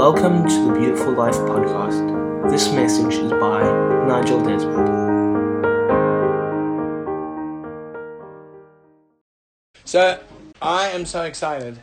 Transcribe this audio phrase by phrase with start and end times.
[0.00, 2.50] Welcome to the Beautiful Life podcast.
[2.50, 3.60] This message is by
[4.06, 4.88] Nigel Desmond.
[9.84, 10.18] So
[10.62, 11.78] I am so excited.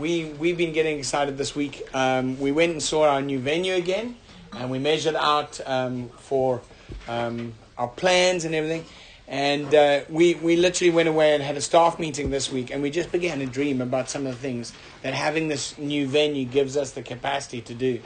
[0.00, 1.88] We we've been getting excited this week.
[1.94, 4.16] Um, we went and saw our new venue again,
[4.52, 6.62] and we measured out um, for
[7.06, 8.84] um, our plans and everything.
[9.30, 12.82] And uh, we we literally went away and had a staff meeting this week, and
[12.82, 14.72] we just began to dream about some of the things
[15.02, 18.00] that having this new venue gives us the capacity to do.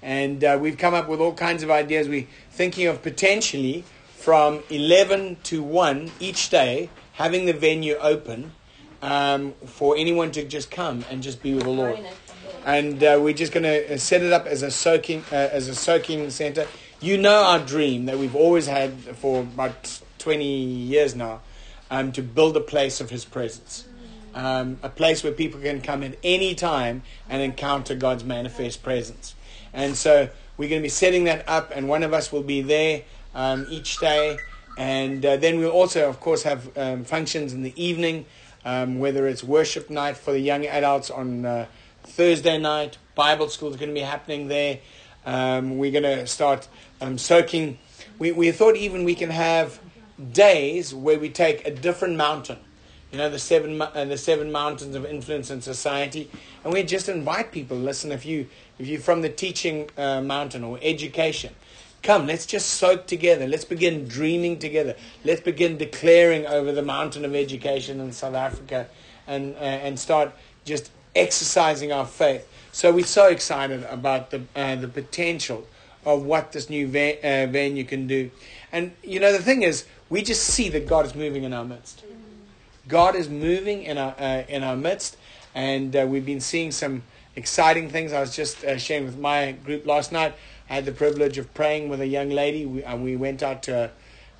[0.00, 2.08] And uh, we've come up with all kinds of ideas.
[2.08, 3.84] We're thinking of potentially
[4.16, 8.52] from 11 to 1 each day having the venue open
[9.02, 11.98] um, for anyone to just come and just be with the Lord.
[12.64, 15.74] And uh, we're just going to set it up as a soaking uh, as a
[15.74, 16.66] soaking center.
[17.00, 21.40] You know our dream that we've always had for about 20 years now
[21.90, 23.86] um, to build a place of His presence.
[24.34, 29.34] Um, a place where people can come at any time and encounter God's manifest presence.
[29.72, 32.60] And so we're going to be setting that up, and one of us will be
[32.60, 33.02] there
[33.34, 34.38] um, each day.
[34.78, 38.26] And uh, then we'll also, of course, have um, functions in the evening,
[38.64, 41.66] um, whether it's worship night for the young adults on uh,
[42.04, 44.78] Thursday night, Bible school is going to be happening there.
[45.26, 46.68] Um, we're going to start
[47.00, 47.78] um, soaking.
[48.18, 49.80] We, we thought even we can have
[50.32, 52.58] days where we take a different mountain
[53.10, 56.30] you know, the seven, uh, the seven mountains of influence in society.
[56.62, 58.46] And we just invite people, listen, if, you,
[58.78, 61.52] if you're from the teaching uh, mountain or education,
[62.04, 63.48] come, let's just soak together.
[63.48, 64.94] Let's begin dreaming together.
[65.24, 68.86] Let's begin declaring over the mountain of education in South Africa
[69.26, 70.32] and, uh, and start
[70.64, 72.46] just exercising our faith.
[72.70, 75.66] So we're so excited about the, uh, the potential
[76.04, 78.30] of what this new van, uh, venue can do.
[78.70, 81.64] And, you know, the thing is, we just see that God is moving in our
[81.64, 82.04] midst.
[82.88, 85.16] God is moving in our uh, in our midst,
[85.54, 87.04] and uh, we've been seeing some
[87.36, 88.12] exciting things.
[88.12, 90.34] I was just uh, sharing with my group last night.
[90.68, 92.66] I had the privilege of praying with a young lady.
[92.66, 93.90] We, and we went out to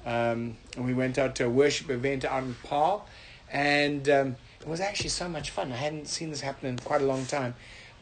[0.04, 3.06] um, we went out to a worship event out in Paarl,
[3.52, 5.72] and um, it was actually so much fun.
[5.72, 7.54] I hadn't seen this happen in quite a long time,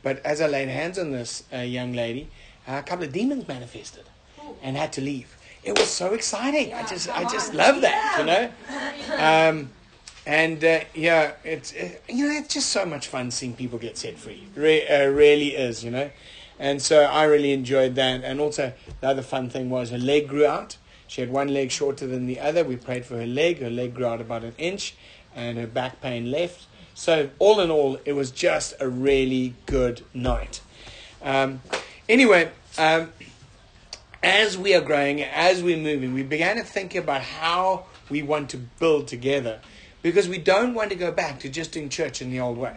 [0.02, 2.30] but as I laid hands on this uh, young lady,
[2.66, 4.04] a couple of demons manifested
[4.62, 5.37] and had to leave.
[5.64, 6.72] It was so exciting.
[6.72, 8.50] I just I just love that, you know.
[9.18, 9.70] Um,
[10.26, 13.98] and uh, yeah, it's it, you know it's just so much fun seeing people get
[13.98, 14.46] set free.
[14.54, 16.10] Re- uh, really is, you know.
[16.58, 18.24] And so I really enjoyed that.
[18.24, 20.76] And also the other fun thing was her leg grew out.
[21.06, 22.64] She had one leg shorter than the other.
[22.64, 23.60] We prayed for her leg.
[23.60, 24.94] Her leg grew out about an inch,
[25.34, 26.66] and her back pain left.
[26.94, 30.60] So all in all, it was just a really good night.
[31.22, 31.62] Um,
[32.08, 32.50] anyway.
[32.76, 33.12] Um,
[34.22, 38.50] as we are growing, as we're moving, we began to think about how we want
[38.50, 39.60] to build together
[40.02, 42.76] because we don't want to go back to just doing church in the old way.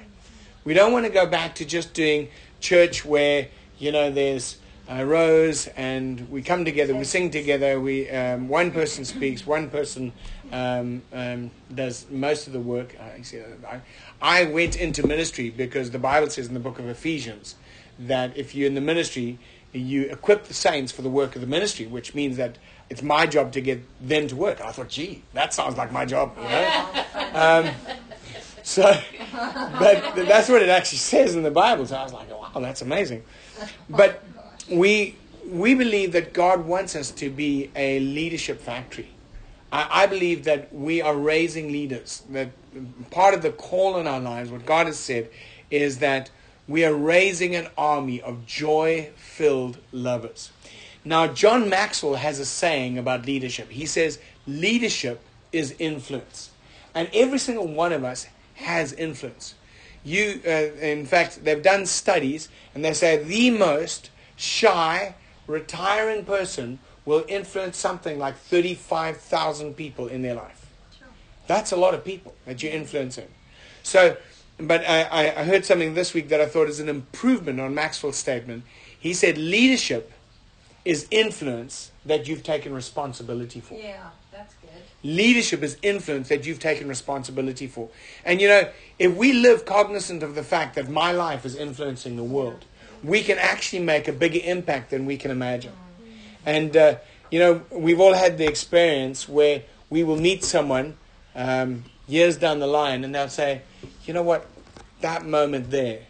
[0.63, 2.29] We don't want to go back to just doing
[2.59, 3.47] church where,
[3.79, 4.57] you know, there's
[4.91, 9.69] uh, rows and we come together, we sing together, we, um, one person speaks, one
[9.69, 10.12] person
[10.52, 12.96] um, um, does most of the work.
[13.00, 13.81] I,
[14.22, 17.56] I went into ministry because the Bible says in the book of Ephesians
[18.00, 19.40] that if you're in the ministry,
[19.73, 22.57] you equip the saints for the work of the ministry, which means that
[22.89, 24.59] it's my job to get them to work.
[24.61, 27.05] I thought, gee, that sounds like my job, you know.
[27.33, 27.71] Um,
[28.63, 28.83] so,
[29.31, 31.85] but that's what it actually says in the Bible.
[31.85, 33.23] So I was like, wow, that's amazing.
[33.89, 34.23] But
[34.69, 35.15] we
[35.47, 39.09] we believe that God wants us to be a leadership factory.
[39.71, 42.23] I, I believe that we are raising leaders.
[42.29, 42.49] That
[43.09, 45.29] part of the call in our lives, what God has said,
[45.69, 46.29] is that
[46.67, 50.51] we are raising an army of joy filled lovers.
[51.03, 53.69] Now, John Maxwell has a saying about leadership.
[53.72, 56.51] He says, leadership is influence.
[56.94, 59.55] And every single one of us has influence.
[60.03, 65.16] You, uh, in fact, they've done studies and they say the most shy,
[65.47, 70.67] retiring person will influence something like 35,000 people in their life.
[71.47, 73.28] That's a lot of people that you're influencing.
[73.83, 74.17] So,
[74.67, 78.17] but I, I heard something this week that I thought is an improvement on Maxwell's
[78.17, 78.63] statement.
[78.97, 80.11] He said leadership
[80.85, 83.75] is influence that you've taken responsibility for.
[83.75, 84.69] Yeah, that's good.
[85.03, 87.90] Leadership is influence that you've taken responsibility for.
[88.25, 92.16] And you know, if we live cognizant of the fact that my life is influencing
[92.16, 92.66] the world,
[93.03, 95.73] we can actually make a bigger impact than we can imagine.
[96.46, 96.96] And, uh,
[97.29, 100.97] you know, we've all had the experience where we will meet someone
[101.35, 103.61] um, years down the line and they'll say,
[104.05, 104.47] you know what,
[105.01, 106.01] that moment there,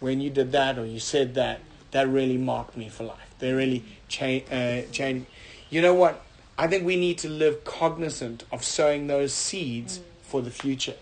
[0.00, 1.60] when you did that or you said that,
[1.92, 3.34] that really marked me for life.
[3.38, 3.84] They really
[4.20, 5.26] uh, change.
[5.70, 6.24] You know what?
[6.58, 10.94] I think we need to live cognizant of sowing those seeds for the future.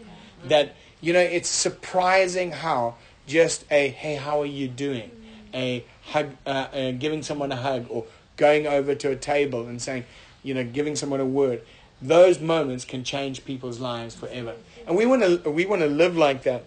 [0.45, 2.95] That, you know, it's surprising how
[3.27, 5.11] just a, hey, how are you doing?
[5.55, 8.05] a hug, uh, uh, giving someone a hug, or
[8.37, 10.05] going over to a table and saying,
[10.43, 11.63] you know, giving someone a word.
[12.03, 14.55] Those moments can change people's lives forever.
[14.87, 16.65] And we want to we want to live like that.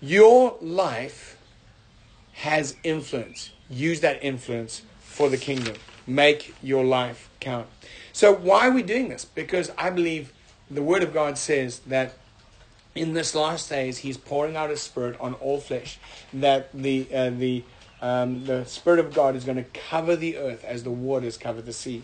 [0.00, 1.38] Your life
[2.34, 3.50] has influence.
[3.70, 5.76] Use that influence for the kingdom.
[6.06, 7.66] Make your life count.
[8.12, 9.24] So why are we doing this?
[9.24, 10.32] Because I believe
[10.70, 12.14] the word of God says that
[12.94, 15.98] in this last days he's pouring out his spirit on all flesh
[16.32, 17.64] that the uh, the
[18.00, 21.60] um, the spirit of god is going to cover the earth as the waters cover
[21.62, 22.02] the sea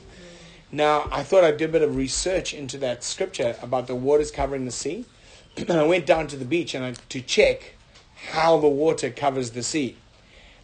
[0.72, 4.30] now i thought i'd do a bit of research into that scripture about the waters
[4.30, 5.04] covering the sea
[5.56, 7.74] and i went down to the beach and I, to check
[8.32, 9.96] how the water covers the sea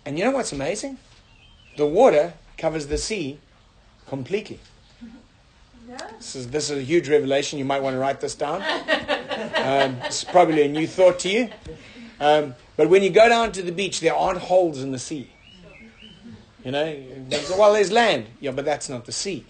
[0.04, 0.98] and you know what's amazing
[1.76, 3.38] the water covers the sea
[4.06, 4.60] completely
[6.18, 7.58] this is, this is a huge revelation.
[7.58, 8.62] You might want to write this down.
[9.56, 11.50] Um, it's probably a new thought to you.
[12.20, 15.28] Um, but when you go down to the beach, there aren't holes in the sea.
[16.64, 16.96] You know,
[17.58, 18.26] well, there's land.
[18.40, 19.44] Yeah, but that's not the sea.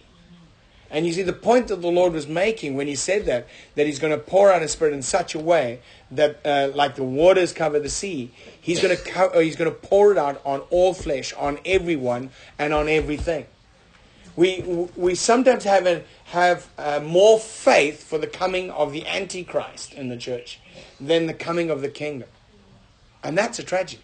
[0.90, 3.86] And you see, the point that the Lord was making when He said that, that
[3.86, 5.80] He's going to pour out His Spirit in such a way
[6.10, 9.76] that, uh, like the waters cover the sea, He's going to co- He's going to
[9.76, 13.46] pour it out on all flesh, on everyone, and on everything.
[14.36, 14.60] We
[14.96, 20.08] we sometimes have a, have uh, more faith for the coming of the Antichrist in
[20.08, 20.60] the church
[21.00, 22.28] than the coming of the kingdom.
[23.24, 24.02] And that's a tragedy.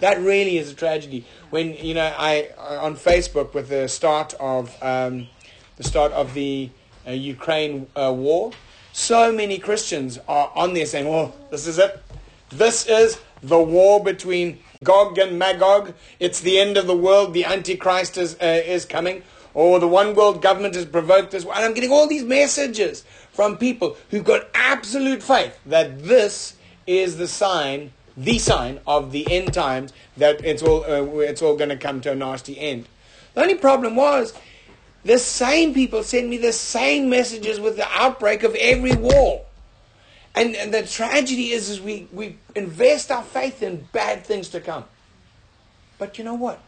[0.00, 1.24] That really is a tragedy.
[1.50, 5.28] When, you know, I, on Facebook with the start of, um,
[5.76, 6.70] the start of the
[7.06, 8.52] uh, Ukraine uh, war,
[8.92, 12.02] so many Christians are on there saying, oh, this is it.
[12.50, 15.94] This is the war between Gog and Magog.
[16.18, 17.34] It's the end of the world.
[17.34, 19.22] The Antichrist is, uh, is coming
[19.56, 21.42] or the one world government has provoked this.
[21.44, 26.56] And I'm getting all these messages from people who've got absolute faith that this
[26.86, 31.56] is the sign, the sign of the end times, that it's all, uh, it's all
[31.56, 32.86] going to come to a nasty end.
[33.32, 34.34] The only problem was,
[35.06, 39.42] the same people send me the same messages with the outbreak of every war.
[40.34, 44.60] And, and the tragedy is, is we, we invest our faith in bad things to
[44.60, 44.84] come.
[45.98, 46.60] But you know what?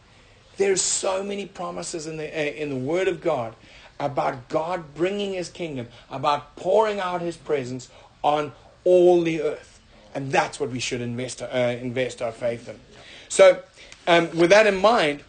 [0.55, 3.55] There's so many promises in the, uh, in the Word of God
[3.99, 7.89] about God bringing His kingdom, about pouring out His presence
[8.23, 8.53] on
[8.85, 9.81] all the earth.
[10.15, 12.79] And that's what we should invest, uh, invest our faith in.
[13.27, 13.61] So,
[14.07, 15.23] um, with that in mind,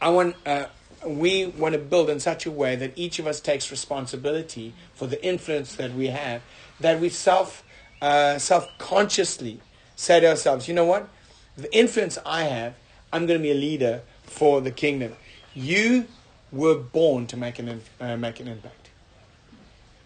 [0.00, 0.66] I want, uh,
[1.06, 5.06] we want to build in such a way that each of us takes responsibility for
[5.06, 6.42] the influence that we have,
[6.80, 7.64] that we self,
[8.02, 9.60] uh, self-consciously
[9.96, 11.08] say to ourselves, you know what?
[11.56, 12.74] The influence I have,
[13.12, 15.14] I'm going to be a leader for the kingdom.
[15.54, 16.06] You
[16.50, 18.90] were born to make an, uh, make an impact.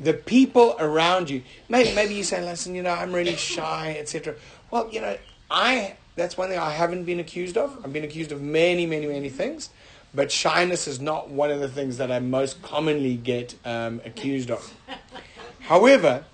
[0.00, 4.34] The people around you, maybe, maybe you say, listen, you know, I'm really shy, etc.
[4.70, 5.16] Well, you know,
[5.50, 7.78] I, that's one thing I haven't been accused of.
[7.84, 9.70] I've been accused of many, many, many things.
[10.14, 14.50] But shyness is not one of the things that I most commonly get um, accused
[14.50, 14.74] of.
[15.60, 16.24] However,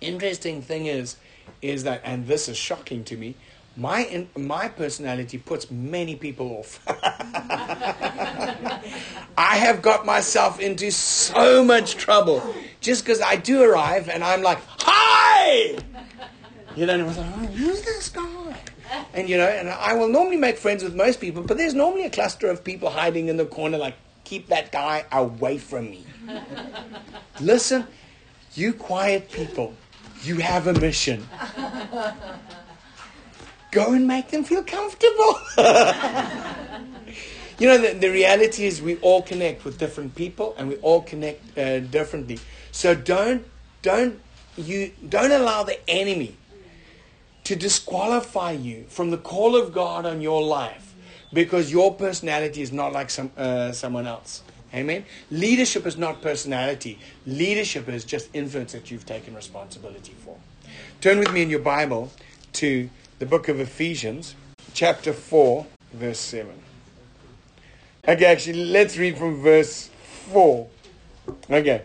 [0.00, 1.16] interesting thing is,
[1.62, 3.34] is that, and this is shocking to me,
[3.76, 6.80] my in, my personality puts many people off.
[9.36, 14.40] I have got myself into so much trouble just because I do arrive and I'm
[14.42, 15.76] like, "Hi!"
[16.74, 18.56] You know, and was like, oh, "Who's this guy?"
[19.14, 22.04] And you know, and I will normally make friends with most people, but there's normally
[22.04, 26.04] a cluster of people hiding in the corner, like, "Keep that guy away from me."
[27.40, 27.86] Listen,
[28.54, 29.74] you quiet people,
[30.22, 31.26] you have a mission
[33.76, 35.38] go and make them feel comfortable.
[37.58, 41.02] you know, the, the reality is we all connect with different people and we all
[41.02, 42.38] connect uh, differently.
[42.72, 43.44] So don't,
[43.82, 44.18] don't,
[44.56, 46.36] you, don't allow the enemy
[47.46, 50.94] to disqualify you from the call of God on your life
[51.32, 54.42] because your personality is not like some, uh, someone else.
[54.74, 55.04] Amen.
[55.30, 56.98] Leadership is not personality.
[57.24, 60.36] Leadership is just influence that you've taken responsibility for.
[61.00, 62.10] Turn with me in your Bible
[62.54, 64.34] to the book of Ephesians,
[64.74, 66.50] chapter 4, verse 7.
[68.08, 69.88] Okay, actually, let's read from verse
[70.32, 70.68] 4.
[71.48, 71.82] Okay.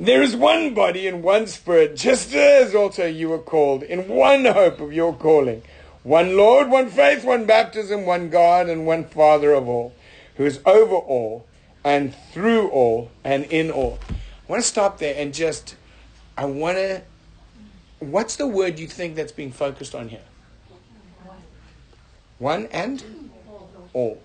[0.00, 4.46] There is one body and one spirit, just as also you were called, in one
[4.46, 5.62] hope of your calling.
[6.02, 9.92] One Lord, one faith, one baptism, one God, and one Father of all,
[10.36, 11.46] who is over all,
[11.84, 13.98] and through all, and in all.
[14.08, 14.14] I
[14.48, 15.76] want to stop there and just,
[16.36, 17.02] I want to
[18.00, 20.22] What's the word you think that's being focused on here?
[22.38, 23.30] One and
[23.92, 24.22] all.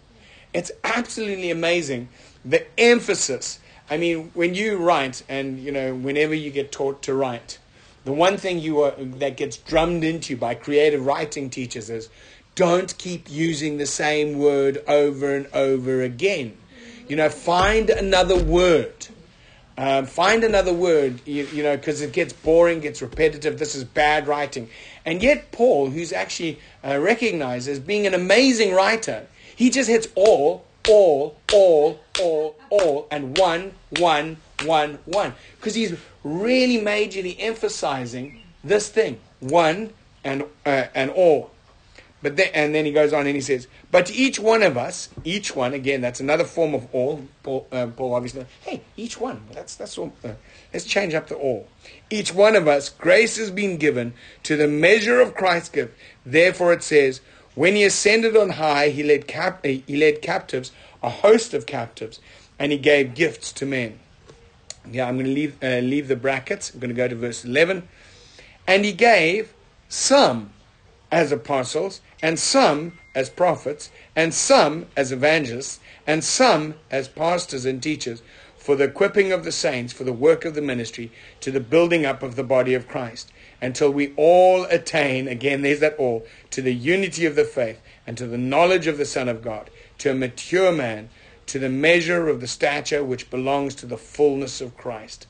[0.53, 2.07] It's absolutely amazing
[2.45, 3.59] the emphasis.
[3.89, 7.59] I mean, when you write, and you know, whenever you get taught to write,
[8.03, 12.09] the one thing you are, that gets drummed into you by creative writing teachers is
[12.55, 16.57] don't keep using the same word over and over again.
[17.07, 19.07] You know, find another word.
[19.77, 23.59] Um, find another word, you, you know, because it gets boring, gets repetitive.
[23.59, 24.69] This is bad writing.
[25.03, 30.07] And yet, Paul, who's actually uh, recognized as being an amazing writer, he just hits
[30.15, 35.33] all, all, all, all, all, and one, one, one, one.
[35.57, 39.91] Because he's really majorly emphasizing this thing one
[40.23, 41.51] and, uh, and all.
[42.25, 45.09] But then, and then he goes on and he says, But each one of us,
[45.23, 47.27] each one, again, that's another form of all.
[47.43, 49.43] Paul, uh, Paul obviously, hey, each one.
[49.51, 50.11] That's, that's all.
[50.23, 50.31] Uh,
[50.73, 51.67] let's change up the all.
[52.09, 55.95] Each one of us, grace has been given to the measure of Christ's gift.
[56.25, 57.21] Therefore it says,
[57.53, 62.19] When he ascended on high, he led, cap- he led captives, a host of captives,
[62.57, 63.99] and he gave gifts to men.
[64.91, 66.73] Yeah, I'm going to leave, uh, leave the brackets.
[66.73, 67.87] I'm going to go to verse 11.
[68.67, 69.53] And he gave
[69.89, 70.51] some
[71.11, 77.81] as apostles, and some as prophets, and some as evangelists, and some as pastors and
[77.81, 78.21] teachers,
[78.57, 82.05] for the equipping of the saints, for the work of the ministry, to the building
[82.05, 86.61] up of the body of Christ, until we all attain, again, there's that all, to
[86.61, 90.11] the unity of the faith, and to the knowledge of the Son of God, to
[90.11, 91.09] a mature man,
[91.47, 95.27] to the measure of the stature which belongs to the fullness of Christ.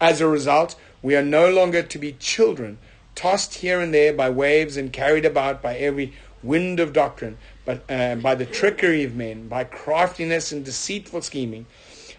[0.00, 2.78] As a result, we are no longer to be children
[3.16, 7.82] tossed here and there by waves and carried about by every wind of doctrine, but
[7.90, 11.66] uh, by the trickery of men, by craftiness and deceitful scheming.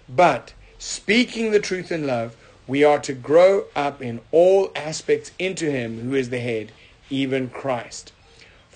[0.10, 2.36] But speaking the truth in love,
[2.68, 6.72] we are to grow up in all aspects into Him who is the head,
[7.10, 8.12] even Christ,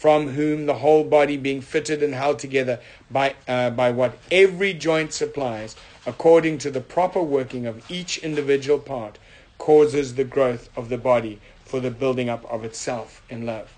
[0.01, 2.79] from whom the whole body being fitted and held together
[3.11, 5.75] by, uh, by what every joint supplies,
[6.07, 9.19] according to the proper working of each individual part,
[9.59, 13.71] causes the growth of the body for the building up of itself in love.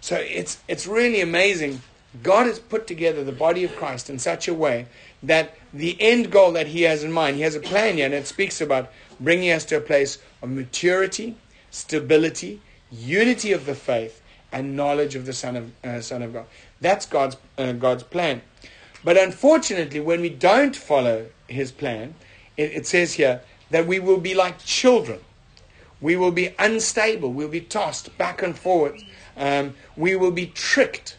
[0.00, 1.80] So it's, it's really amazing.
[2.24, 4.86] God has put together the body of Christ in such a way
[5.22, 8.14] that the end goal that He has in mind, He has a plan here, and
[8.14, 8.90] it speaks about
[9.20, 11.36] bringing us to a place of maturity,
[11.70, 14.21] stability, unity of the faith,
[14.52, 16.46] and knowledge of the Son of, uh, Son of God.
[16.80, 18.42] That's God's, uh, God's plan.
[19.04, 22.14] But unfortunately, when we don't follow His plan,
[22.56, 23.40] it, it says here
[23.70, 25.20] that we will be like children
[26.02, 27.32] we will be unstable.
[27.32, 29.02] We'll be tossed back and forth.
[29.36, 31.16] Um, we will be tricked.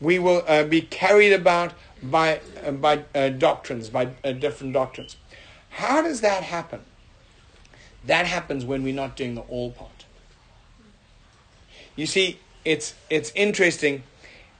[0.00, 5.16] We will uh, be carried about by, uh, by uh, doctrines, by uh, different doctrines.
[5.70, 6.82] How does that happen?
[8.06, 10.04] That happens when we're not doing the all part.
[11.96, 14.02] You see, it's, it's interesting.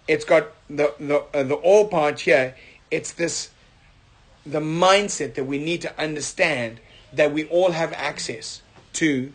[0.08, 2.54] It's got the, the, uh, the all part here.
[2.90, 3.50] It's this,
[4.44, 6.80] the mindset that we need to understand
[7.12, 8.62] that we all have access
[8.94, 9.32] to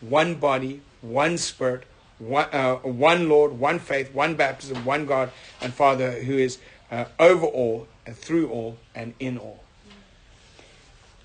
[0.00, 1.84] one body, one spirit,
[2.18, 6.58] one, uh, one Lord, one faith, one baptism, one God and Father who is
[6.90, 9.62] uh, over all and through all and in all.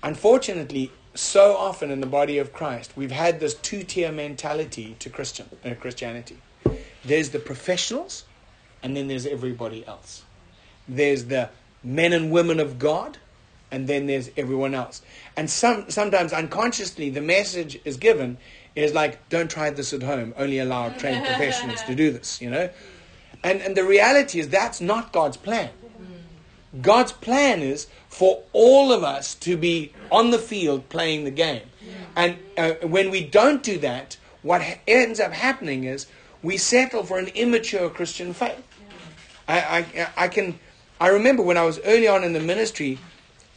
[0.02, 5.48] Unfortunately, so often in the body of Christ, we've had this two-tier mentality to Christian
[5.64, 6.38] uh, Christianity.
[7.04, 8.24] There's the professionals,
[8.82, 10.22] and then there's everybody else.
[10.88, 11.50] There's the
[11.82, 13.18] men and women of God,
[13.70, 15.02] and then there's everyone else.
[15.36, 18.38] And some, sometimes unconsciously, the message is given
[18.74, 20.34] is like, don't try this at home.
[20.36, 22.70] Only allow trained professionals to do this, you know?
[23.42, 25.70] And, and the reality is that's not God's plan.
[26.80, 31.62] God's plan is for all of us to be on the field playing the game.
[32.16, 36.06] And uh, when we don't do that, what ha- ends up happening is
[36.44, 38.62] we settle for an immature Christian faith.
[39.48, 40.58] I, I, I, can,
[41.00, 42.98] I remember when I was early on in the ministry,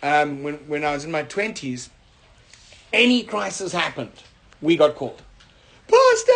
[0.02, 1.90] um, when, when I was in my 20s,
[2.94, 4.24] any crisis happened
[4.62, 5.22] we got called.
[5.88, 6.32] Pastor,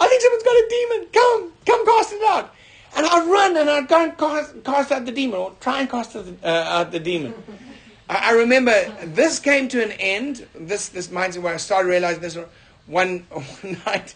[0.00, 1.06] I think someone's got a demon.
[1.12, 2.54] Come, come cast it out.
[2.96, 5.88] And I'd run and I'd go and cast, cast out the demon or try and
[5.88, 7.34] cast out the, uh, out the demon.
[8.08, 8.72] I, I, remember
[9.06, 12.36] this came to an end, this, this mindset where I started realizing this
[12.86, 14.14] one, one night.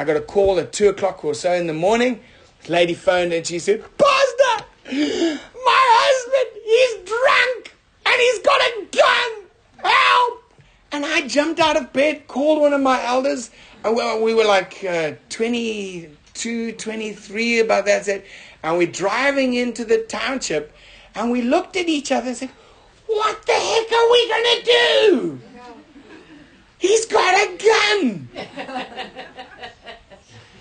[0.00, 2.20] I got a call at 2 o'clock or so in the morning.
[2.60, 7.76] This lady phoned and she said, Pastor, my husband, he's drunk
[8.06, 9.90] and he's got a gun.
[9.92, 10.52] Help!
[10.92, 13.50] And I jumped out of bed, called one of my elders.
[13.84, 18.04] And we were like uh, 22, 23, about that.
[18.04, 18.22] Said,
[18.62, 20.72] and we're driving into the township.
[21.16, 22.50] And we looked at each other and said,
[23.06, 25.40] What the heck are we going to do?
[26.78, 27.56] He's got a
[27.96, 28.28] gun.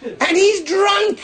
[0.03, 1.19] and he's drunk.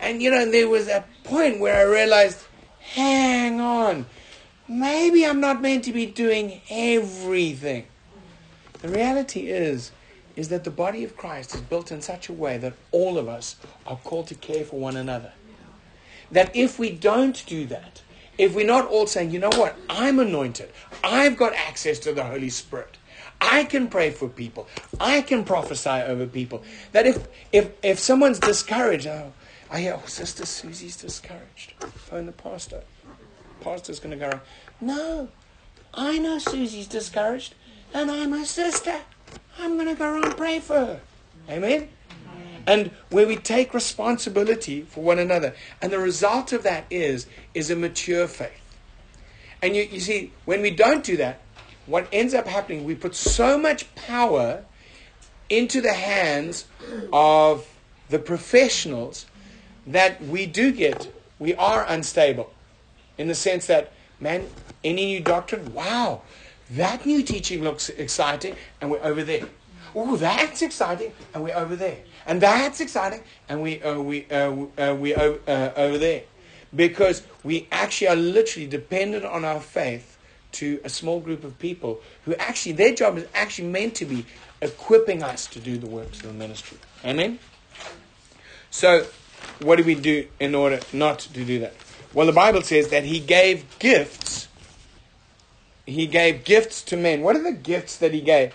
[0.00, 2.44] And you know, there was a point where I realized,
[2.80, 4.06] hang on
[4.72, 7.86] maybe I'm not meant to be doing everything.
[8.80, 9.92] The reality is,
[10.34, 13.28] is that the body of Christ is built in such a way that all of
[13.28, 15.32] us are called to care for one another.
[16.30, 18.02] That if we don't do that,
[18.38, 20.70] if we're not all saying, you know what, I'm anointed,
[21.04, 22.96] I've got access to the Holy Spirit.
[23.42, 24.68] I can pray for people.
[25.00, 26.62] I can prophesy over people.
[26.92, 29.32] That if if if someone's discouraged, oh, oh
[29.70, 31.72] I hear, oh, Sister Susie's discouraged.
[31.80, 32.82] Phone the pastor.
[33.60, 34.40] Pastor's going to go,
[34.80, 35.28] no,
[35.94, 37.54] I know Susie's discouraged,
[37.94, 39.00] and I'm her sister.
[39.58, 41.00] I'm going to go around and pray for her.
[41.48, 41.88] Amen?
[42.66, 45.54] And where we take responsibility for one another.
[45.80, 48.52] And the result of that is, is a mature faith.
[49.60, 51.40] And you, you see, when we don't do that,
[51.86, 54.64] what ends up happening, we put so much power
[55.48, 56.66] into the hands
[57.12, 57.68] of
[58.08, 59.26] the professionals
[59.86, 62.52] that we do get, we are unstable.
[63.18, 64.46] In the sense that, man,
[64.84, 66.22] any new doctrine, wow,
[66.70, 69.46] that new teaching looks exciting, and we're over there.
[69.94, 71.98] Oh, that's exciting, and we're over there.
[72.26, 75.38] And that's exciting, and we uh, we uh, uh, we uh,
[75.76, 76.22] over there,
[76.74, 80.11] because we actually are literally dependent on our faith
[80.52, 84.26] to a small group of people who actually their job is actually meant to be
[84.60, 86.78] equipping us to do the works of the ministry.
[87.04, 87.38] Amen.
[88.70, 89.06] So,
[89.60, 91.74] what do we do in order not to do that?
[92.14, 94.48] Well, the Bible says that He gave gifts
[95.86, 97.22] he gave gifts to men.
[97.22, 98.54] What are the gifts that he gave?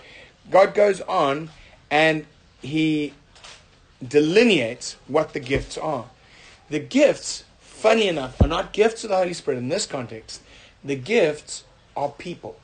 [0.50, 1.50] God goes on
[1.90, 2.26] and
[2.62, 3.14] he
[4.06, 6.06] delineates what the gifts are.
[6.70, 10.42] The gifts, funny enough, are not gifts of the Holy Spirit in this context.
[10.84, 11.64] The gifts
[11.98, 12.58] are people.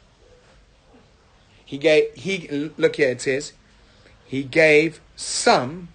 [1.64, 3.53] He gave he look here it says
[4.25, 5.88] he gave some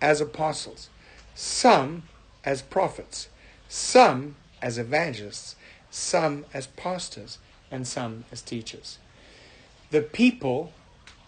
[0.00, 0.90] as apostles,
[1.34, 2.02] some
[2.44, 3.28] as prophets,
[3.68, 5.56] some as evangelists,
[5.90, 7.38] some as pastors,
[7.70, 8.98] and some as teachers.
[9.90, 10.72] The people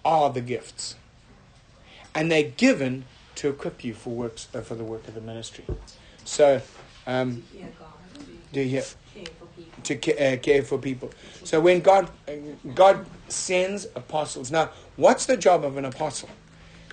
[0.05, 0.97] are the gifts,
[2.15, 5.65] and they're given to equip you for works uh, for the work of the ministry.
[6.25, 6.61] So,
[7.07, 7.45] um,
[8.53, 8.85] do you hear?
[9.87, 11.11] To care, uh, care for people.
[11.45, 12.33] So when God uh,
[12.75, 16.29] God sends apostles, now what's the job of an apostle?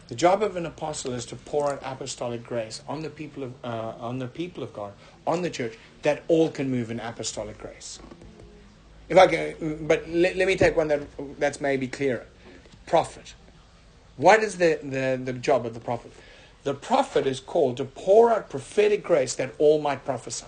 [0.09, 3.53] The job of an apostle is to pour out apostolic grace on the people of
[3.63, 4.93] uh, on the people of God,
[5.25, 7.99] on the church, that all can move in apostolic grace.
[9.09, 11.01] If I can, but let, let me take one that
[11.39, 12.25] that's maybe clearer.
[12.85, 13.33] Prophet.
[14.17, 16.11] What is the, the, the job of the prophet?
[16.63, 20.45] The prophet is called to pour out prophetic grace that all might prophesy.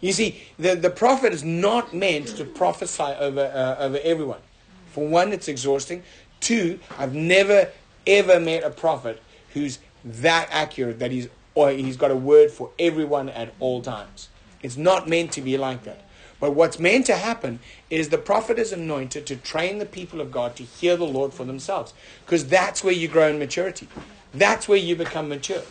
[0.00, 4.40] You see, the, the prophet is not meant to prophesy over, uh, over everyone.
[4.88, 6.02] For one, it's exhausting.
[6.40, 7.70] Two, I've never
[8.06, 9.20] ever met a prophet
[9.52, 14.28] who's that accurate that he's or he's got a word for everyone at all times.
[14.62, 16.02] It's not meant to be like that.
[16.38, 20.30] But what's meant to happen is the prophet is anointed to train the people of
[20.30, 21.94] God to hear the Lord for themselves.
[22.24, 23.88] Because that's where you grow in maturity.
[24.34, 25.62] That's where you become mature.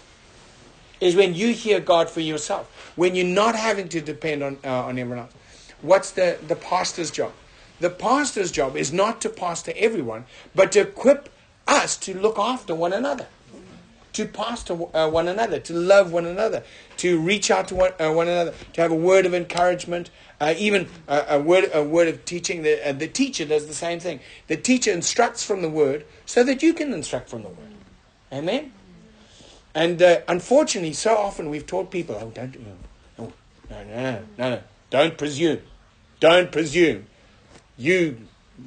[1.02, 2.94] Is when you hear God for yourself.
[2.96, 5.34] When you're not having to depend on, uh, on everyone else.
[5.82, 7.34] What's the, the pastor's job?
[7.80, 11.30] The pastor's job is not to pastor everyone, but to equip
[11.68, 13.28] us to look after one another
[14.16, 16.64] to pastor uh, one another, to love one another,
[16.98, 20.54] to reach out to one, uh, one another, to have a word of encouragement, uh,
[20.58, 22.64] even a, word, a word of teaching.
[22.64, 24.22] The, uh, the teacher does the same thing.
[24.48, 27.74] The teacher instructs from the word so that you can instruct from the word.
[28.32, 28.72] Amen?
[29.76, 32.56] And uh, unfortunately, so often we've taught people, oh, don't,
[33.20, 33.34] oh,
[33.70, 35.60] no, no, no, no, don't presume.
[36.22, 37.08] Don't presume.
[37.78, 38.18] You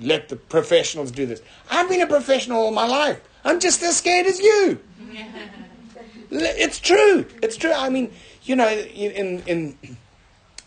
[0.02, 1.40] let the professionals do this.
[1.70, 3.20] I've been a professional all my life.
[3.42, 4.78] I'm just as scared as you.
[6.30, 7.24] it's true.
[7.42, 7.72] It's true.
[7.72, 9.78] I mean, you know, in in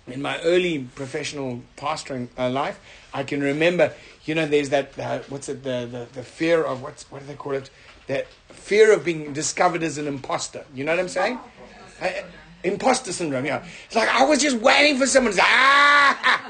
[0.07, 2.79] in my early professional pastoring uh, life,
[3.13, 3.93] I can remember,
[4.25, 7.27] you know, there's that uh, what's it the, the the fear of what's what do
[7.27, 7.69] they call it?
[8.07, 10.65] That fear of being discovered as an imposter.
[10.73, 11.39] You know what I'm saying?
[12.01, 12.09] Uh,
[12.63, 13.45] imposter syndrome.
[13.45, 16.41] Yeah, it's like I was just waiting for someone to say, "Ah,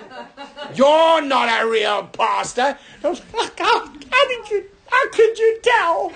[0.76, 4.66] you're not a real pastor." I was like, "How, how did you?
[4.88, 6.14] How could you tell?"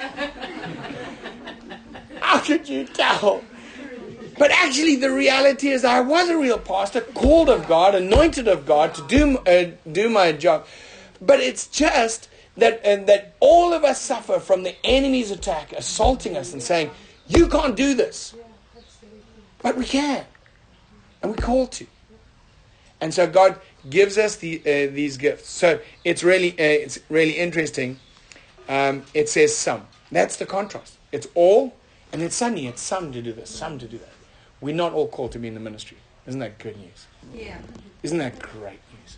[2.22, 3.44] How could you tell?
[4.38, 8.66] But actually, the reality is, I was a real pastor, called of God, anointed of
[8.66, 10.66] God to do, uh, do my job.
[11.22, 16.38] But it's just that, uh, that all of us suffer from the enemy's attack, assaulting
[16.38, 16.92] us and saying,
[17.28, 18.36] You can't do this.
[19.62, 20.26] But we can.
[21.22, 21.88] And we call to.
[23.02, 25.50] And so God gives us the, uh, these gifts.
[25.50, 28.00] So it's really, uh, it's really interesting.
[28.70, 29.88] Um, it says some.
[30.12, 30.98] That's the contrast.
[31.12, 31.76] It's all
[32.16, 34.14] and then suddenly it's some to do this, some to do that.
[34.62, 35.98] We're not all called to be in the ministry.
[36.26, 37.08] Isn't that good news?
[37.34, 37.58] Yeah.
[38.04, 39.18] Isn't that great news?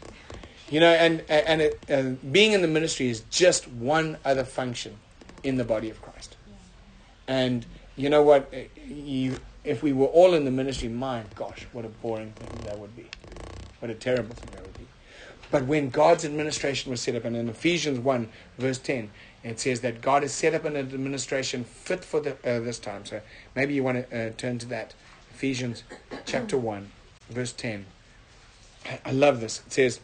[0.69, 4.97] You know, and and it, uh, being in the ministry is just one other function
[5.43, 6.35] in the body of Christ.
[7.27, 8.53] And you know what?
[8.85, 12.79] You, if we were all in the ministry, my gosh, what a boring thing that
[12.79, 13.07] would be.
[13.79, 14.87] What a terrible thing that would be.
[15.49, 19.09] But when God's administration was set up, and in Ephesians 1, verse 10,
[19.43, 23.05] it says that God has set up an administration fit for the, uh, this time.
[23.05, 23.21] So
[23.55, 24.93] maybe you want to uh, turn to that.
[25.33, 25.83] Ephesians
[26.25, 26.91] chapter 1,
[27.29, 27.85] verse 10.
[29.05, 29.61] I love this.
[29.67, 29.99] It says,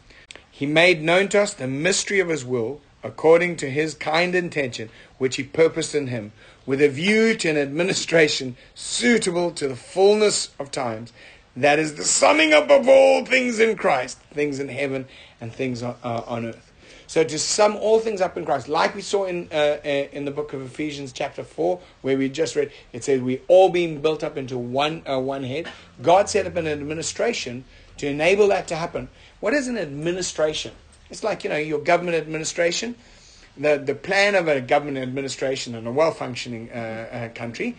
[0.56, 4.88] He made known to us the mystery of His will according to His kind intention,
[5.18, 6.30] which He purposed in Him,
[6.64, 11.12] with a view to an administration suitable to the fullness of times.
[11.56, 15.06] That is the summing up of all things in Christ, things in heaven
[15.40, 16.70] and things on, uh, on earth.
[17.08, 20.24] So to sum all things up in Christ, like we saw in uh, uh, in
[20.24, 24.00] the book of Ephesians chapter four, where we just read, it says we all being
[24.00, 25.68] built up into one uh, one head.
[26.00, 27.64] God set up an administration
[27.98, 29.08] to enable that to happen.
[29.44, 30.72] What is an administration?
[31.10, 32.94] It's like you know your government administration.
[33.58, 37.76] The the plan of a government administration in a well functioning uh, uh, country.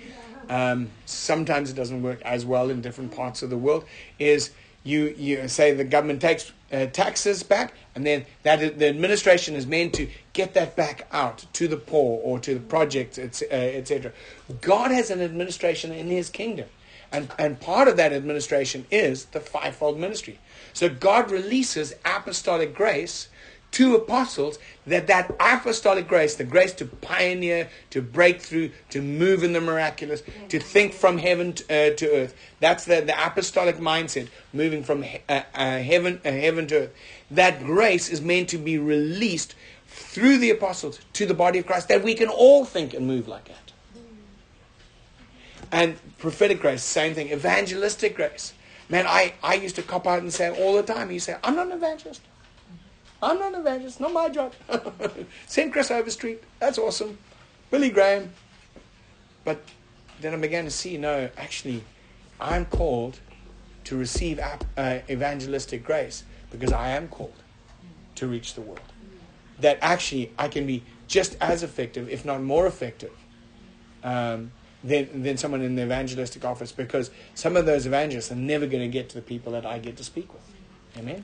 [0.48, 3.84] Um, sometimes it doesn't work as well in different parts of the world.
[4.20, 4.52] Is
[4.84, 9.66] you you say the government takes uh, taxes back, and then that the administration is
[9.66, 14.12] meant to get that back out to the poor or to the projects, etc.
[14.12, 16.70] Uh, God has an administration in His kingdom,
[17.12, 20.40] and and part of that administration is the fivefold ministry.
[20.74, 23.30] So God releases apostolic grace
[23.76, 29.44] to apostles that that apostolic grace, the grace to pioneer, to break through, to move
[29.44, 32.36] in the miraculous, to think from heaven to, uh, to earth.
[32.62, 36.94] That's the, the apostolic mindset, moving from he, uh, uh, heaven, uh, heaven to earth.
[37.32, 39.56] That grace is meant to be released
[39.88, 43.28] through the apostles to the body of Christ, that we can all think and move
[43.28, 43.65] like that.
[45.72, 47.32] And prophetic grace, same thing.
[47.32, 48.54] Evangelistic grace.
[48.90, 51.56] Man, I, I used to cop out and say all the time, you say, I'm
[51.56, 52.22] not an evangelist.
[53.22, 54.54] I'm not an evangelist, not my job.
[55.48, 57.18] Send Chris Overstreet, that's awesome.
[57.72, 58.32] Billy Graham.
[59.44, 59.62] But
[60.22, 61.84] then I began to see, no, actually,
[62.40, 63.20] I'm called
[63.86, 67.34] to receive uh, evangelistic grace because I am called
[68.16, 68.80] to reach the world.
[69.60, 73.12] That actually I can be just as effective, if not more effective,
[74.04, 74.52] um,
[74.86, 78.84] than, than someone in the evangelistic office because some of those evangelists are never going
[78.84, 80.44] to get to the people that I get to speak with.
[80.98, 81.24] Amen?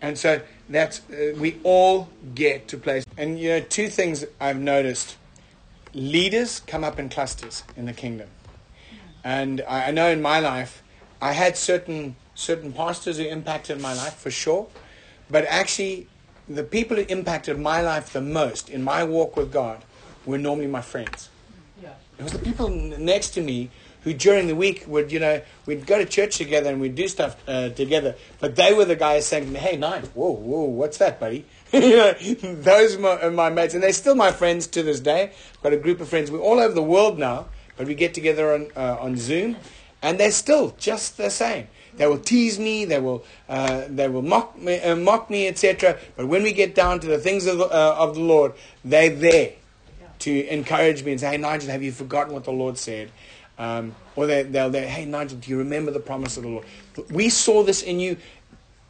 [0.00, 3.04] And so that's uh, we all get to place.
[3.16, 5.16] And you know, two things I've noticed:
[5.94, 8.28] leaders come up in clusters in the kingdom,
[9.22, 10.82] and I, I know in my life
[11.20, 14.66] I had certain certain pastors who impacted my life for sure,
[15.30, 16.08] but actually
[16.48, 19.84] the people who impacted my life the most in my walk with God
[20.26, 21.28] were normally my friends.
[22.22, 23.68] It was the people next to me
[24.04, 27.08] who during the week would, you know, we'd go to church together and we'd do
[27.08, 28.14] stuff uh, together.
[28.38, 31.44] But they were the guys saying hey, Nigel, whoa, whoa, what's that, buddy?
[31.72, 33.74] you know, those are my, my, mates.
[33.74, 35.32] And they're still my friends to this day.
[35.64, 36.30] Got a group of friends.
[36.30, 39.56] We're all over the world now, but we get together on, uh, on Zoom.
[40.00, 41.66] And they're still just the same.
[41.96, 45.98] They will tease me, they will, uh, they will mock me, uh, mock me, etc.
[46.16, 48.52] But when we get down to the things of the, uh, of the Lord,
[48.84, 49.54] they're there
[50.22, 53.10] to encourage me and say, hey, Nigel, have you forgotten what the Lord said?
[53.58, 56.64] Um, or they, they'll, they hey, Nigel, do you remember the promise of the Lord?
[57.10, 58.16] We saw this in you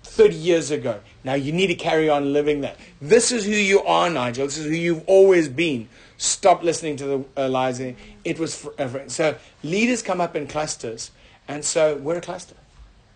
[0.05, 1.01] 30 years ago.
[1.25, 2.77] Now you need to carry on living that.
[3.01, 4.47] This is who you are, Nigel.
[4.47, 5.89] This is who you've always been.
[6.17, 7.81] Stop listening to the uh, lies.
[7.81, 9.05] It was forever.
[9.09, 11.11] So leaders come up in clusters.
[11.49, 12.55] And so we're a cluster.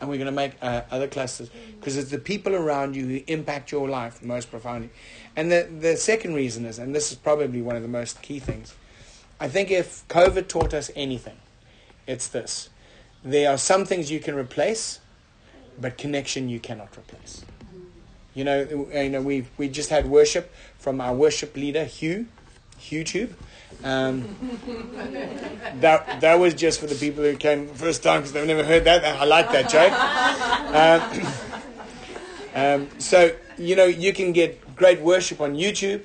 [0.01, 3.21] And we're going to make uh, other clusters because it's the people around you who
[3.27, 4.91] impact your life most profoundly.
[5.37, 8.39] And the, the second reason is, and this is probably one of the most key
[8.39, 8.75] things,
[9.41, 11.37] I think if COVID taught us anything,
[12.07, 12.71] it's this.
[13.25, 15.01] There are some things you can replace,
[15.81, 17.45] but connection you cannot replace.
[18.35, 22.27] You know, you know, we we just had worship from our worship leader Hugh,
[22.81, 23.33] YouTube.
[23.85, 24.37] Um,
[25.81, 28.85] that that was just for the people who came first time because they've never heard
[28.85, 29.05] that.
[29.05, 29.93] I like that joke.
[32.55, 36.05] Um, um, so you know, you can get great worship on YouTube.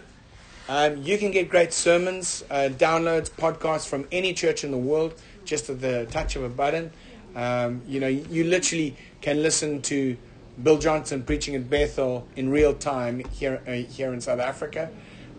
[0.70, 5.16] Um, you can get great sermons, uh, downloads, podcasts from any church in the world
[5.44, 6.92] just at the touch of a button.
[7.36, 10.18] Um, you know, you literally can listen to
[10.62, 14.90] Bill Johnson preaching at Bethel in real time here uh, here in South Africa,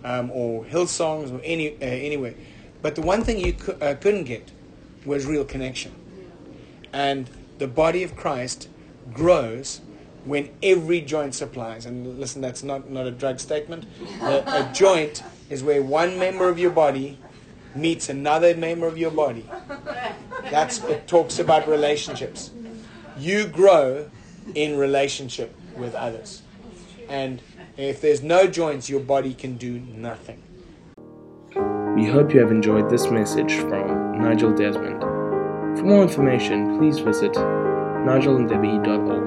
[0.05, 2.35] um, or Hillsongs or any uh, anywhere.
[2.81, 4.51] But the one thing you uh, couldn't get
[5.05, 5.93] was real connection,
[6.93, 8.69] and the body of Christ
[9.12, 9.81] grows
[10.25, 11.87] when every joint supplies.
[11.87, 13.87] And listen, that's not, not a drug statement.
[14.21, 17.19] A, a joint is where one member of your body
[17.75, 19.49] meets another member of your body.
[20.51, 22.51] That's it talks about relationships.
[23.17, 24.11] You grow
[24.55, 26.43] in relationship with others.
[27.76, 30.42] And if there's no joints, your body can do nothing.
[31.96, 35.00] We hope you have enjoyed this message from Nigel Desmond.
[35.78, 39.21] For more information, please visit nigelanddebbie.org.